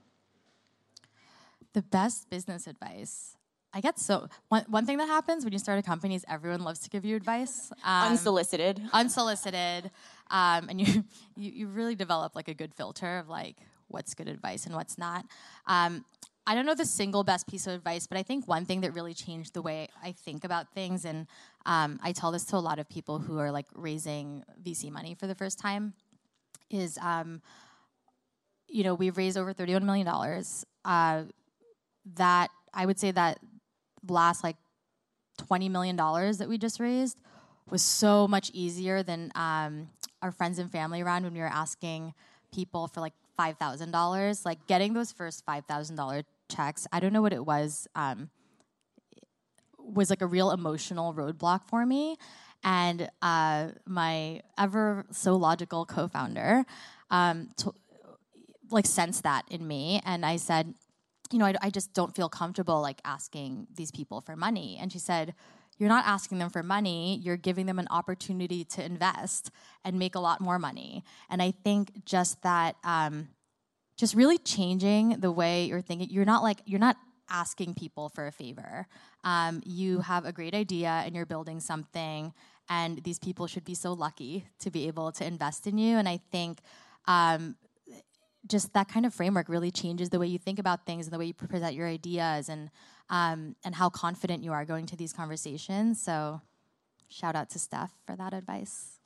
[1.72, 3.36] The best business advice.
[3.74, 6.62] I get so one, one thing that happens when you start a company is everyone
[6.62, 9.90] loves to give you advice, um, unsolicited, unsolicited,
[10.30, 11.04] um, and you,
[11.36, 13.56] you you really develop like a good filter of like
[13.88, 15.26] what's good advice and what's not.
[15.66, 16.04] Um,
[16.48, 18.94] I don't know the single best piece of advice, but I think one thing that
[18.94, 21.26] really changed the way I think about things, and
[21.64, 25.16] um, I tell this to a lot of people who are like raising VC money
[25.18, 25.94] for the first time,
[26.70, 27.42] is um,
[28.68, 30.64] you know we've raised over thirty-one million dollars.
[30.84, 31.24] Uh,
[32.14, 33.40] that I would say that
[34.08, 34.56] last like
[35.36, 37.18] twenty million dollars that we just raised
[37.68, 39.88] was so much easier than um,
[40.22, 42.14] our friends and family round when we were asking
[42.54, 44.46] people for like five thousand dollars.
[44.46, 46.86] Like getting those first five thousand dollar checks.
[46.92, 47.88] I don't know what it was.
[47.94, 48.30] Um,
[49.78, 52.16] was like a real emotional roadblock for me,
[52.64, 56.64] and uh, my ever so logical co-founder,
[57.10, 57.70] um, t-
[58.70, 60.74] like sensed that in me, and I said,
[61.30, 64.92] you know, I, I just don't feel comfortable like asking these people for money, and
[64.92, 65.34] she said
[65.78, 69.50] you're not asking them for money, you're giving them an opportunity to invest
[69.84, 71.04] and make a lot more money.
[71.28, 73.28] And I think just that um,
[73.96, 76.08] just really changing the way you're thinking.
[76.10, 76.96] You're not like, you're not
[77.30, 78.86] asking people for a favor.
[79.24, 82.32] Um, you have a great idea and you're building something,
[82.68, 85.96] and these people should be so lucky to be able to invest in you.
[85.96, 86.60] And I think
[87.06, 87.56] um,
[88.46, 91.18] just that kind of framework really changes the way you think about things and the
[91.18, 92.70] way you present your ideas and
[93.08, 96.02] um, and how confident you are going to these conversations.
[96.02, 96.40] So,
[97.08, 98.98] shout out to Steph for that advice.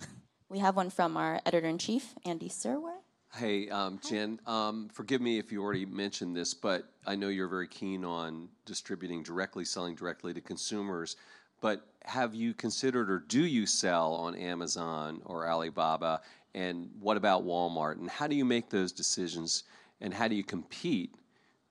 [0.48, 2.96] We have one from our editor in chief, Andy Serwer.
[3.35, 7.49] Hey, um, Jen, um, forgive me if you already mentioned this, but I know you're
[7.49, 11.16] very keen on distributing directly, selling directly to consumers.
[11.61, 16.23] But have you considered or do you sell on Amazon or Alibaba?
[16.55, 17.99] And what about Walmart?
[17.99, 19.62] And how do you make those decisions?
[20.01, 21.14] And how do you compete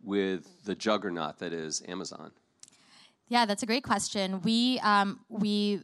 [0.02, 2.32] with the juggernaut that is Amazon?
[3.28, 4.41] Yeah, that's a great question.
[4.41, 5.84] We um, we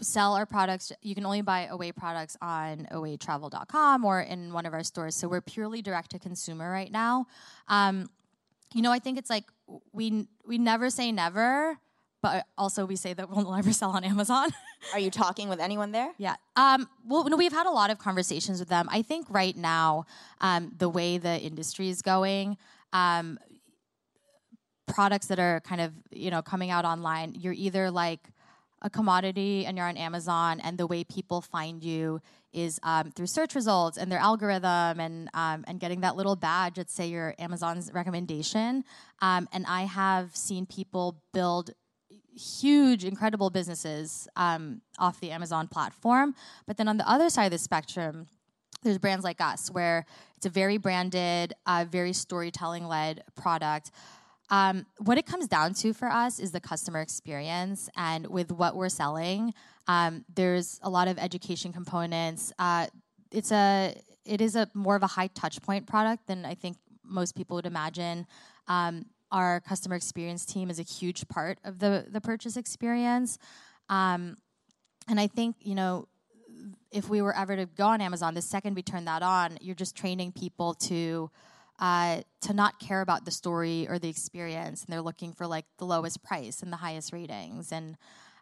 [0.00, 0.92] sell our products.
[1.02, 5.14] You can only buy Away products on awaytravel.com or in one of our stores.
[5.14, 7.26] So we're purely direct to consumer right now.
[7.68, 8.08] Um,
[8.74, 9.44] you know, I think it's like
[9.92, 11.78] we we never say never,
[12.22, 14.50] but also we say that we'll never sell on Amazon.
[14.92, 16.12] Are you talking with anyone there?
[16.18, 16.36] Yeah.
[16.56, 18.88] Um, well, no, we've had a lot of conversations with them.
[18.90, 20.06] I think right now,
[20.40, 22.56] um, the way the industry is going,
[22.92, 23.38] um,
[24.86, 28.28] products that are kind of you know coming out online, you're either like
[28.82, 32.20] a commodity and you're on Amazon, and the way people find you
[32.52, 36.74] is um, through search results and their algorithm and um, and getting that little badge
[36.74, 38.84] that say your Amazon's recommendation.
[39.20, 41.70] Um, and I have seen people build
[42.34, 46.34] huge, incredible businesses um, off the Amazon platform.
[46.66, 48.28] But then on the other side of the spectrum,
[48.82, 53.90] there's brands like us where it's a very branded, uh, very storytelling led product.
[54.50, 58.74] Um, what it comes down to for us is the customer experience, and with what
[58.74, 59.54] we're selling,
[59.86, 62.52] um, there's a lot of education components.
[62.58, 62.88] Uh,
[63.30, 66.76] it's a it is a more of a high touch point product than I think
[67.04, 68.26] most people would imagine.
[68.66, 73.38] Um, our customer experience team is a huge part of the the purchase experience,
[73.88, 74.36] um,
[75.08, 76.08] and I think you know
[76.90, 79.76] if we were ever to go on Amazon, the second we turn that on, you're
[79.76, 81.30] just training people to
[81.80, 85.64] uh, to not care about the story or the experience, and they're looking for like
[85.78, 87.72] the lowest price and the highest ratings.
[87.72, 87.96] And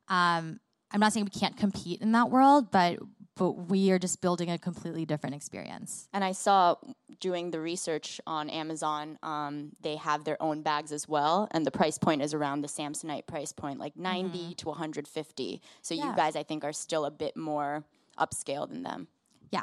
[0.09, 2.98] um, I'm not saying we can't compete in that world, but
[3.37, 6.09] but we are just building a completely different experience.
[6.12, 6.74] And I saw
[7.20, 11.70] doing the research on Amazon, um, they have their own bags as well, and the
[11.70, 14.53] price point is around the Samsonite price point, like 90 mm-hmm.
[14.53, 15.62] to 150.
[15.83, 16.11] So yeah.
[16.11, 17.85] you guys, I think, are still a bit more
[18.18, 19.07] upscale than them.
[19.53, 19.62] Yeah.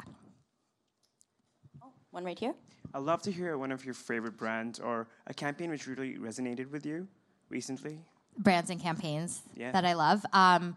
[1.82, 2.54] Oh, one right here.
[2.94, 6.70] I'd love to hear one of your favorite brands or a campaign which really resonated
[6.70, 7.08] with you
[7.48, 7.98] recently.
[8.38, 9.72] Brands and campaigns yeah.
[9.72, 10.24] that I love.
[10.32, 10.76] Um,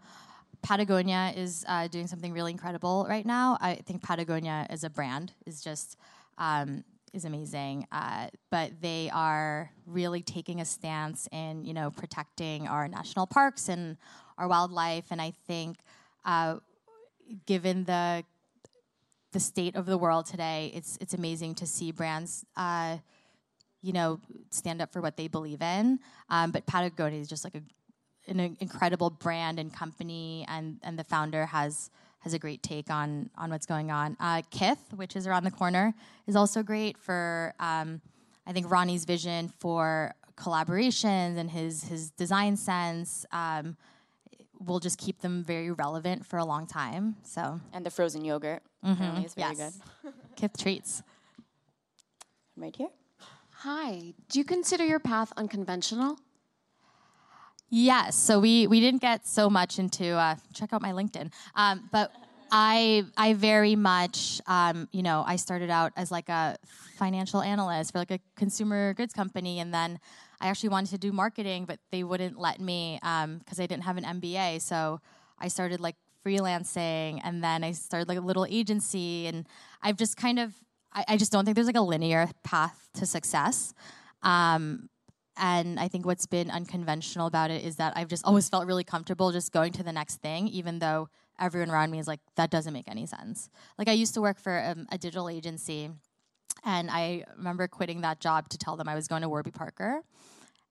[0.62, 3.56] Patagonia is uh, doing something really incredible right now.
[3.60, 5.96] I think Patagonia as a brand is just
[6.38, 7.86] um, is amazing.
[7.90, 13.68] Uh, but they are really taking a stance in you know protecting our national parks
[13.68, 13.96] and
[14.38, 15.06] our wildlife.
[15.10, 15.78] And I think
[16.24, 16.56] uh,
[17.46, 18.24] given the
[19.32, 22.98] the state of the world today, it's it's amazing to see brands, uh,
[23.82, 26.00] you know, stand up for what they believe in.
[26.28, 27.62] Um, but Patagonia is just like a,
[28.28, 31.90] an incredible brand and company, and and the founder has
[32.20, 34.16] has a great take on on what's going on.
[34.18, 35.94] Uh, Kith, which is around the corner,
[36.26, 38.00] is also great for um,
[38.46, 43.24] I think Ronnie's vision for collaborations and his his design sense.
[43.32, 43.76] Um,
[44.62, 47.16] will just keep them very relevant for a long time.
[47.22, 48.92] So and the frozen yogurt mm-hmm.
[48.92, 49.78] apparently is very yes.
[50.02, 50.12] good.
[50.36, 51.02] Kith treats.
[52.56, 52.88] Right here.
[53.58, 54.14] Hi.
[54.28, 56.18] Do you consider your path unconventional?
[57.68, 58.16] Yes.
[58.16, 62.12] So we we didn't get so much into uh, check out my LinkedIn, um, but.
[62.52, 66.56] I I very much um, you know I started out as like a
[66.96, 70.00] financial analyst for like a consumer goods company, and then
[70.40, 73.84] I actually wanted to do marketing, but they wouldn't let me because um, I didn't
[73.84, 74.62] have an MBA.
[74.62, 75.00] So
[75.38, 79.46] I started like freelancing, and then I started like a little agency, and
[79.82, 80.54] I've just kind of
[80.92, 83.74] I, I just don't think there's like a linear path to success.
[84.22, 84.88] Um,
[85.36, 88.84] and I think what's been unconventional about it is that I've just always felt really
[88.84, 92.50] comfortable just going to the next thing, even though everyone around me is like, that
[92.50, 93.48] doesn't make any sense.
[93.78, 95.88] Like, I used to work for um, a digital agency,
[96.64, 100.02] and I remember quitting that job to tell them I was going to Warby Parker.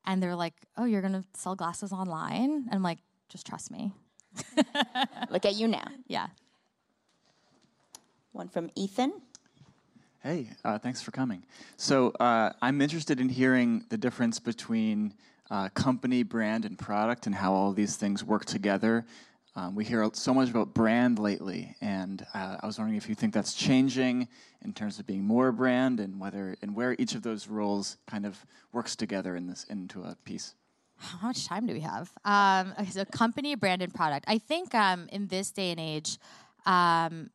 [0.06, 2.52] And they're like, oh, you're going to sell glasses online?
[2.52, 3.92] And I'm like, just trust me.
[5.30, 5.88] Look at you now.
[6.08, 6.28] Yeah.
[8.32, 9.14] One from Ethan.
[10.22, 11.44] Hey, uh, thanks for coming.
[11.78, 15.14] So uh, I'm interested in hearing the difference between
[15.50, 19.06] uh, company, brand, and product, and how all these things work together.
[19.56, 23.16] Um, we hear so much about brand lately, and uh, I was wondering if you
[23.16, 24.28] think that's changing
[24.64, 28.26] in terms of being more brand, and whether and where each of those roles kind
[28.26, 30.54] of works together in this into a piece.
[31.00, 32.12] How much time do we have?
[32.26, 34.26] Um, okay, so company, brand, and product.
[34.28, 36.18] I think um, in this day and age,
[36.66, 37.30] um,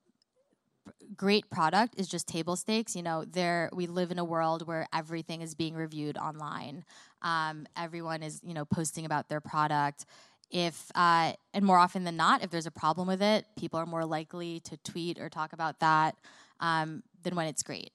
[1.17, 2.95] great product is just table stakes.
[2.95, 6.85] You know, there we live in a world where everything is being reviewed online.
[7.23, 10.05] Um, everyone is, you know, posting about their product
[10.51, 13.87] if uh, and more often than not, if there's a problem with it, people are
[13.87, 16.17] more likely to tweet or talk about that
[16.61, 17.93] um, than when it's great.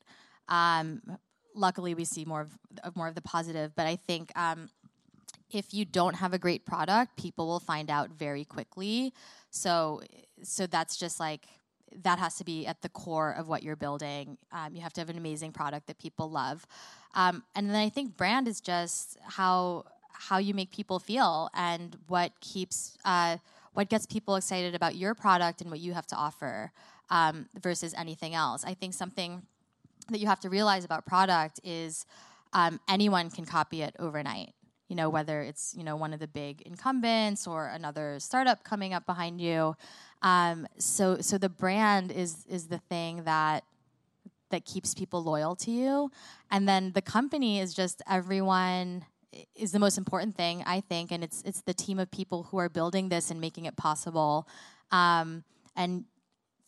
[0.49, 1.01] Um,
[1.55, 4.32] luckily, we see more of, more of the positive, but I think
[5.51, 9.13] if you don't have a great product, people will find out very quickly.
[9.49, 10.01] So,
[10.43, 11.47] so that's just like
[12.03, 14.37] that has to be at the core of what you're building.
[14.51, 16.65] Um, you have to have an amazing product that people love,
[17.15, 21.97] um, and then I think brand is just how how you make people feel and
[22.07, 23.37] what keeps uh,
[23.73, 26.71] what gets people excited about your product and what you have to offer
[27.09, 28.63] um, versus anything else.
[28.63, 29.41] I think something
[30.09, 32.05] that you have to realize about product is
[32.53, 34.53] um, anyone can copy it overnight
[34.89, 38.93] you know whether it's you know one of the big incumbents or another startup coming
[38.93, 39.75] up behind you.
[40.21, 43.63] Um, so so the brand is is the thing that
[44.49, 46.11] that keeps people loyal to you.
[46.51, 49.05] And then the company is just everyone
[49.55, 51.11] is the most important thing i think.
[51.11, 54.47] And it's it's the team of people who are building this and making it possible.
[54.91, 55.43] Um,
[55.75, 56.05] and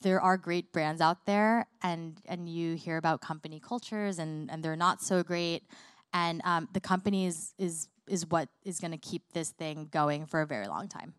[0.01, 4.63] there are great brands out there and and you hear about company cultures and and
[4.63, 5.63] they're not so great.
[6.13, 10.25] And um, the company is is is what is going to keep this thing going
[10.25, 11.13] for a very long time.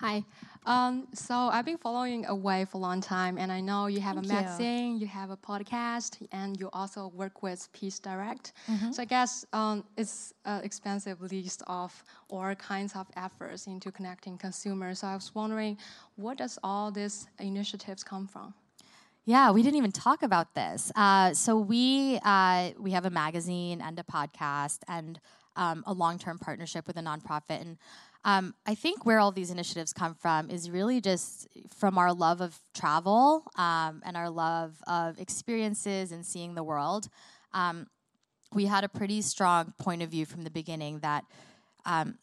[0.00, 0.24] Hi.
[0.64, 4.16] Um, so I've been following Away for a long time, and I know you have
[4.16, 5.00] Thank a magazine, you.
[5.02, 5.06] you.
[5.06, 8.52] have a podcast, and you also work with Peace Direct.
[8.68, 8.92] Mm-hmm.
[8.92, 11.90] So I guess um, it's an expensive list of
[12.30, 15.00] all kinds of efforts into connecting consumers.
[15.00, 15.78] So I was wondering,
[16.16, 18.54] what does all these initiatives come from?
[19.24, 20.90] Yeah, we didn't even talk about this.
[20.96, 25.20] Uh, so we uh, we have a magazine and a podcast and
[25.54, 27.60] um, a long term partnership with a nonprofit.
[27.60, 27.78] And
[28.24, 31.46] um, I think where all these initiatives come from is really just
[31.76, 37.08] from our love of travel um, and our love of experiences and seeing the world.
[37.52, 37.86] Um,
[38.52, 41.24] we had a pretty strong point of view from the beginning that.
[41.84, 42.18] Um,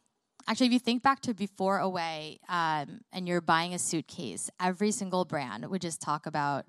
[0.48, 4.92] actually, if you think back to before Away um, and you're buying a suitcase, every
[4.92, 6.66] single brand would just talk about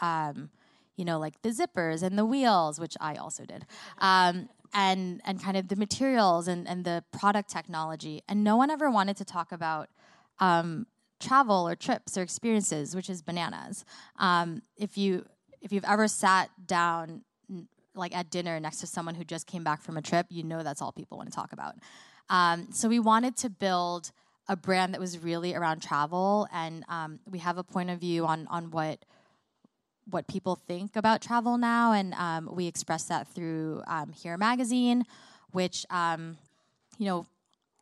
[0.00, 0.50] um,
[0.96, 3.66] you know, like the zippers and the wheels, which I also did,
[3.98, 8.22] um, and and kind of the materials and and the product technology.
[8.28, 9.88] And no one ever wanted to talk about
[10.38, 10.86] um,
[11.20, 13.84] travel or trips or experiences, which is bananas.
[14.18, 15.24] Um, if you
[15.60, 17.22] if you've ever sat down
[17.94, 20.62] like at dinner next to someone who just came back from a trip, you know
[20.62, 21.74] that's all people want to talk about.
[22.28, 24.12] Um, so we wanted to build
[24.48, 28.26] a brand that was really around travel, and um, we have a point of view
[28.26, 29.04] on on what
[30.10, 35.04] what people think about travel now, and um, we express that through um, Here Magazine,
[35.52, 36.36] which um,
[36.98, 37.26] you know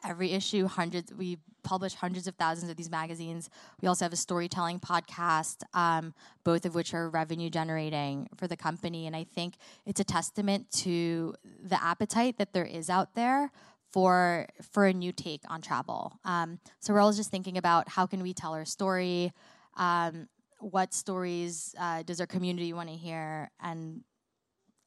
[0.04, 3.50] every issue hundreds we publish hundreds of thousands of these magazines.
[3.82, 8.56] We also have a storytelling podcast, um, both of which are revenue generating for the
[8.56, 9.54] company, and I think
[9.86, 13.50] it's a testament to the appetite that there is out there
[13.90, 16.18] for for a new take on travel.
[16.24, 19.32] Um, so we're always just thinking about how can we tell our story.
[19.76, 20.28] Um,
[20.60, 24.02] what stories uh, does our community want to hear, and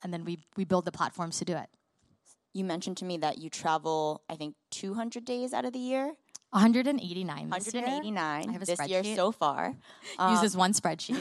[0.03, 1.69] and then we we build the platforms to do it.
[2.53, 6.13] You mentioned to me that you travel, I think, 200 days out of the year.
[6.51, 7.49] 189.
[7.49, 9.75] 189 I have a this year so far.
[10.29, 11.17] Uses one spreadsheet.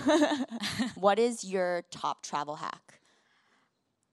[0.94, 3.00] what is your top travel hack?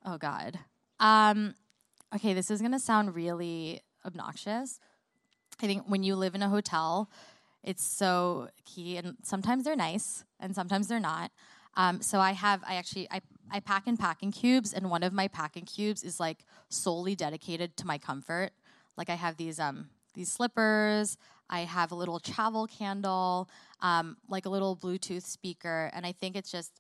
[0.06, 0.60] Oh God.
[1.02, 1.56] Um,
[2.16, 4.80] okay, this is gonna sound really obnoxious.
[5.62, 7.10] I think when you live in a hotel,
[7.64, 11.32] it's so key, and sometimes they're nice, and sometimes they're not.
[11.76, 15.14] Um, so I have, I actually, I, I pack in packing cubes, and one of
[15.14, 18.51] my packing cubes is like solely dedicated to my comfort.
[18.97, 21.18] Like I have these, um, these slippers.
[21.49, 23.49] I have a little travel candle,
[23.82, 26.72] um, like a little Bluetooth speaker, and I think it's just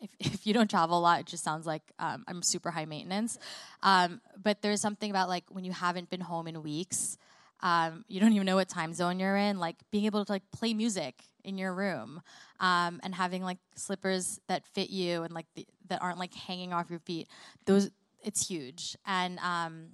[0.00, 2.84] if, if you don't travel a lot, it just sounds like um, I'm super high
[2.84, 3.38] maintenance.
[3.82, 7.18] Um, but there's something about like when you haven't been home in weeks,
[7.60, 10.42] um, you don't even know what time zone you're in, like being able to like
[10.52, 12.20] play music in your room
[12.60, 16.72] um, and having like slippers that fit you and like the, that aren't like hanging
[16.72, 17.28] off your feet.
[17.66, 17.90] Those
[18.22, 19.90] it's huge, and um,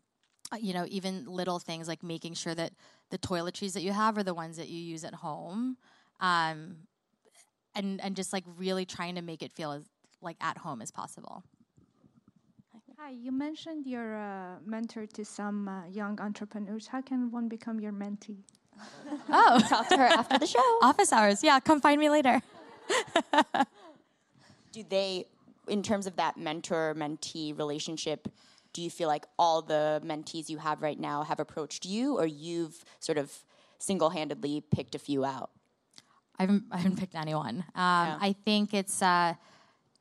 [0.58, 2.72] you know even little things like making sure that
[3.10, 5.76] the toiletries that you have are the ones that you use at home,
[6.20, 6.76] um,
[7.74, 9.84] and and just like really trying to make it feel as
[10.20, 11.42] like at home as possible.
[13.04, 16.86] Hi, you mentioned you're a mentor to some uh, young entrepreneurs.
[16.86, 18.38] How can one become your mentee?
[19.28, 20.78] Oh, talk to her after the show.
[20.80, 21.44] Office hours.
[21.44, 22.40] Yeah, come find me later.
[24.72, 25.26] do they,
[25.68, 28.26] in terms of that mentor mentee relationship,
[28.72, 32.24] do you feel like all the mentees you have right now have approached you, or
[32.24, 33.30] you've sort of
[33.78, 35.50] single handedly picked a few out?
[36.38, 37.64] I haven't, I haven't picked anyone.
[37.74, 38.18] Um, Yeah.
[38.18, 39.34] I think it's, uh,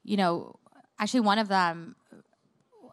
[0.06, 0.56] you know,
[1.00, 1.98] actually one of them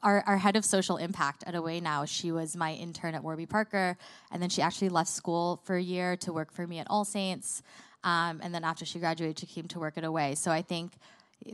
[0.03, 3.46] our, our head of social impact at Away now, she was my intern at Warby
[3.46, 3.96] Parker,
[4.30, 7.05] and then she actually left school for a year to work for me at All
[7.05, 7.62] Saints.
[8.03, 10.34] Um, and then after she graduated, she came to work at Away.
[10.34, 10.92] So I think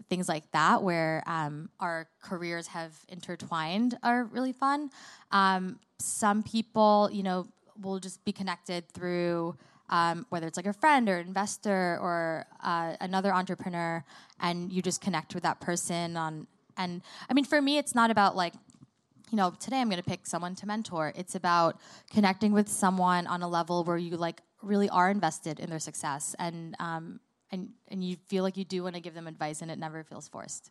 [0.08, 4.90] things like that, where um, our careers have intertwined, are really fun.
[5.32, 7.46] Um, some people, you know,
[7.82, 9.56] will just be connected through
[9.88, 14.04] um, whether it's like a friend or an investor or uh, another entrepreneur,
[14.40, 16.46] and you just connect with that person on.
[16.76, 18.54] And I mean, for me, it's not about like
[19.30, 21.12] you know, today I'm going to pick someone to mentor.
[21.16, 21.80] It's about
[22.12, 26.34] connecting with someone on a level where you like really are invested in their success
[26.38, 27.20] and um,
[27.50, 30.04] and and you feel like you do want to give them advice and it never
[30.04, 30.70] feels forced.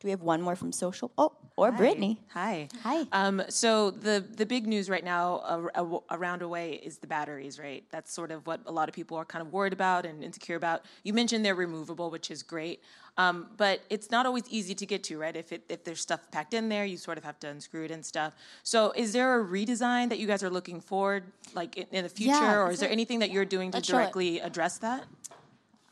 [0.00, 1.12] Do we have one more from social?
[1.18, 1.76] Oh, or Hi.
[1.76, 2.18] Brittany.
[2.32, 2.68] Hi.
[2.84, 3.04] Hi.
[3.12, 7.58] Um, so the the big news right now ar- ar- around away is the batteries,
[7.58, 7.84] right?
[7.90, 10.56] That's sort of what a lot of people are kind of worried about and insecure
[10.56, 10.86] about.
[11.04, 12.82] You mentioned they're removable, which is great,
[13.18, 15.36] um, but it's not always easy to get to, right?
[15.36, 17.90] If it, if there's stuff packed in there, you sort of have to unscrew it
[17.90, 18.32] and stuff.
[18.62, 22.08] So is there a redesign that you guys are looking forward, like in, in the
[22.08, 24.78] future, Yeah, or is is there it- anything that you're doing to Let's directly address
[24.78, 25.04] that?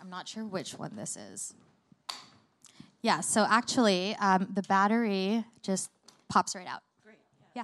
[0.00, 1.52] I'm not sure which one this is.
[3.08, 5.90] Yeah, so actually, um, the battery just
[6.28, 6.82] pops right out.
[7.02, 7.16] Great.
[7.56, 7.62] Yeah.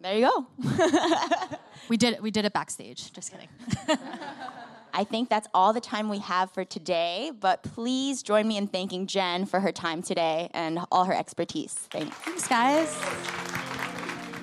[0.00, 0.46] There you go.
[1.90, 2.22] we did it.
[2.22, 3.12] We did it backstage.
[3.12, 3.50] Just kidding.
[4.94, 8.66] I think that's all the time we have for today, but please join me in
[8.66, 11.74] thanking Jen for her time today and all her expertise.
[11.74, 12.16] Thanks.
[12.16, 12.90] Thanks, guys.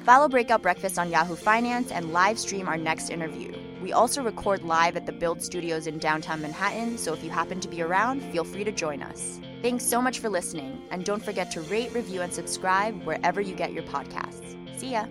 [0.06, 3.52] Follow Breakout Breakfast on Yahoo Finance and live stream our next interview.
[3.82, 7.60] We also record live at the Build Studios in downtown Manhattan, so if you happen
[7.62, 9.40] to be around, feel free to join us.
[9.64, 13.56] Thanks so much for listening, and don't forget to rate, review, and subscribe wherever you
[13.56, 14.56] get your podcasts.
[14.78, 15.06] See ya.